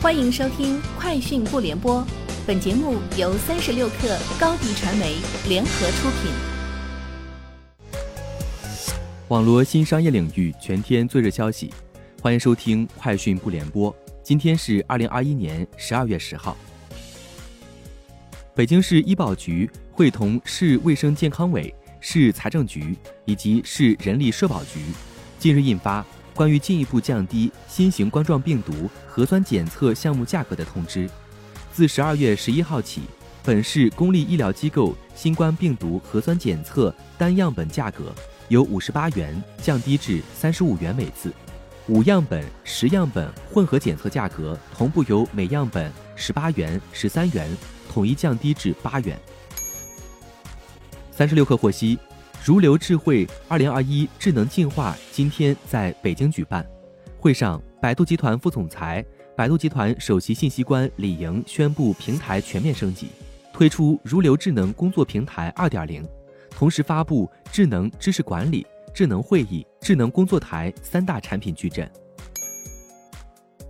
[0.00, 2.00] 欢迎收听《快讯不联播》，
[2.46, 5.16] 本节目由三十六克高低传媒
[5.48, 6.30] 联合出品。
[9.26, 11.74] 网络新商业领域全天最热消息，
[12.22, 13.92] 欢迎收听《快讯不联播》。
[14.22, 16.56] 今天是二零二一年十二月十号。
[18.54, 24.78] 北京市医保局会同市卫生健康委、市财政局以及市人力社保局，
[25.40, 26.06] 近日印发。
[26.38, 31.10] 关于进一步降低新型冠状病毒核酸检测项目价格的通知，
[31.72, 33.02] 自十二月十一号起，
[33.42, 38.14] 本市公立医疗机构新冠病毒核酸检测单样本价格
[38.46, 41.34] 由五十八元降低至三十五元每次，
[41.88, 47.50] 五样本、十样本混合检测价格同步由每样本十八元、十三元
[47.92, 49.18] 统一降低至八元。
[51.10, 51.98] 三十六氪获悉。
[52.48, 56.66] 如流智慧二零二一智能进化今天在北京举办，
[57.18, 59.04] 会上，百度集团副总裁、
[59.36, 63.08] 百度集团首席信息官李莹宣布平台全面升级，
[63.52, 66.02] 推出如流智能工作平台二点零，
[66.48, 71.86] 同时发布智能知识管理、智能会议、智能工作台三大产品矩阵。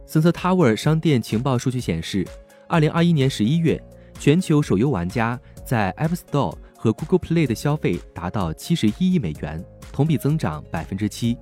[0.07, 2.25] Sensor Tower 商店情报数据显示，
[2.69, 3.83] 二零二一年十一月，
[4.21, 6.57] 全球手游玩家在 App Store。
[6.79, 11.37] 和 Google Play 的消费达到七十一亿美元，同比增长百分之七。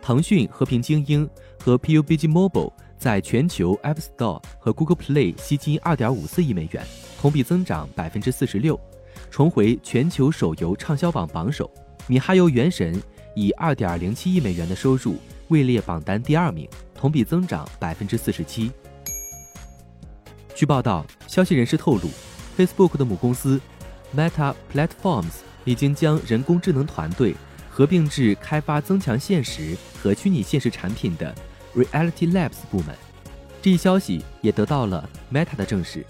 [0.00, 1.28] 腾讯、和平精英
[1.60, 6.86] 和 PUBG Mobile 在全球 App Store 和 Google Play 吸金二点五四亿美元，
[7.20, 8.78] 同比增长百分之四十六，
[9.32, 11.68] 重回全球手游畅销榜榜首。
[12.06, 13.02] 米哈游原神
[13.34, 15.16] 以二点零七亿美元的收入
[15.48, 18.70] 位列榜单第二名，同比增长百分之四十七。
[20.54, 22.08] 据报道，消息人士透露
[22.56, 23.60] ，Facebook 的母公司。
[24.16, 27.34] Meta Platforms 已经将人工智能团队
[27.70, 31.34] 合并至开发增强现实和虚拟现实产品的
[31.74, 32.94] Reality Labs 部门。
[33.60, 36.04] 这一消息也得到了 Meta 的证实。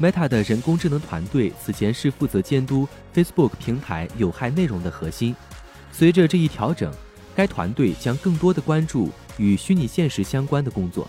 [0.00, 5.34] Meta 的人工智能团队此前是负责监督 Facebook 平台有害内容的核心。
[5.92, 6.92] 随着这一调整，
[7.34, 11.08] 该团队将更多的关注与虚拟现实相关的工作。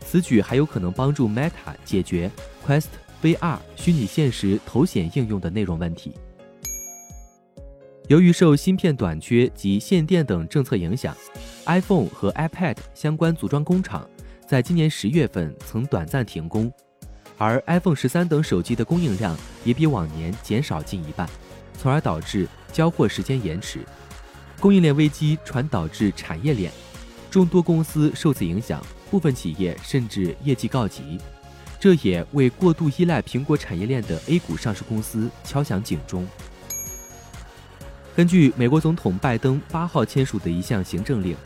[0.00, 2.30] 此举还有可能帮助 Meta 解决
[2.66, 2.88] Quest。
[3.22, 6.12] VR 虚拟现实头显应用的内容问题。
[8.08, 11.16] 由于受芯片短缺及限电等政策影响
[11.66, 14.06] ，iPhone 和 iPad 相关组装工厂
[14.46, 16.70] 在今年十月份曾短暂停工，
[17.38, 21.26] 而 iPhone 十三等手机的供应量也比往年减少近一半，
[21.78, 23.78] 从而导致交货时间延迟。
[24.58, 26.72] 供应链危机传导至产业链，
[27.30, 31.18] 众多公司受此影响，部分企业甚至业绩告急。
[31.82, 36.24] 这也为过度依赖苹果产业链的 A 股上市公司敲响警钟。
[38.14, 41.36] 根据美国总统拜登八号签署的一项行政令，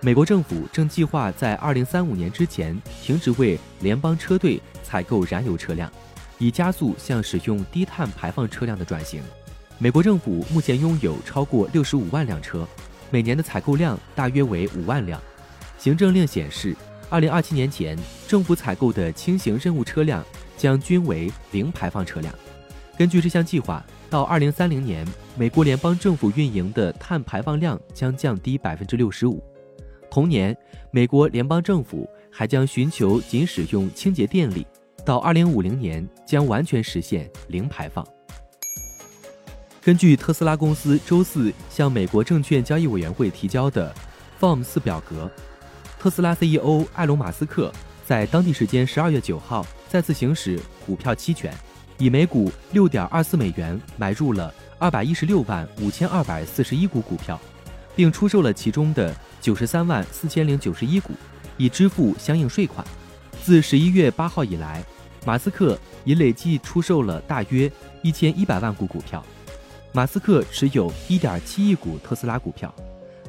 [0.00, 5.92] 美国政府正计划在二零三五年之前停止为联邦车队采购燃油车辆，
[6.38, 9.22] 以加速向使用低碳排放车辆的转型。
[9.76, 12.66] 美国政府目前拥有超过六十五万辆车，
[13.10, 15.20] 每年的采购量大约为五万辆。
[15.76, 16.74] 行政令显示。
[17.12, 17.94] 二零二七年前，
[18.26, 20.24] 政府采购的轻型任务车辆
[20.56, 22.34] 将均为零排放车辆。
[22.96, 25.06] 根据这项计划，到二零三零年，
[25.36, 29.44] 美国联邦政府运营的碳排放量将降低百分之六十五。
[30.10, 30.56] 同年，
[30.90, 34.66] 美国联邦政府还将寻求仅使用清洁电力，
[35.04, 38.02] 到二零五零年将完全实现零排放。
[39.82, 43.94] 根据特斯拉公司周四向美国证券交易委员会提交的
[44.40, 45.30] Form 四表格。
[46.02, 47.72] 特斯拉 CEO 埃隆·马斯克
[48.04, 51.54] 在当地时间十二月九号再次行使股票期权，
[51.96, 57.40] 以每股六点二四美元买入了二百一十六万五千二百四十一股股票，
[57.94, 61.12] 并出售了其中的九十三万四千零九十一股，
[61.56, 62.84] 以支付相应税款。
[63.40, 64.82] 自十一月八号以来，
[65.24, 67.70] 马斯克已累计出售了大约
[68.02, 69.24] 一千一百万股股票。
[69.92, 72.74] 马斯克持有一点七亿股特斯拉股票。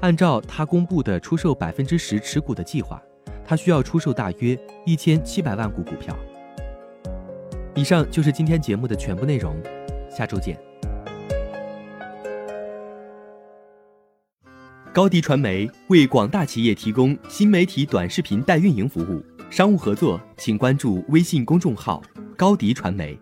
[0.03, 3.01] 按照他公布的出售百分之十持股的计划，
[3.45, 6.13] 他需要出售大约一千七百万股股票。
[7.73, 9.55] 以上就是今天节目的全部内容，
[10.09, 10.59] 下周见。
[14.91, 22.03] 高迪传媒为广大企业提供新媒体短视频代运营服务，商务合作请关注微信公众号
[22.35, 23.17] 高迪传媒。